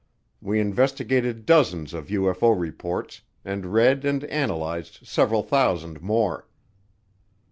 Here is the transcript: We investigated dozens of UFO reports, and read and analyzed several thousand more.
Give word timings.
We 0.41 0.59
investigated 0.59 1.45
dozens 1.45 1.93
of 1.93 2.07
UFO 2.07 2.59
reports, 2.59 3.21
and 3.45 3.67
read 3.71 4.03
and 4.03 4.23
analyzed 4.23 5.01
several 5.03 5.43
thousand 5.43 6.01
more. 6.01 6.47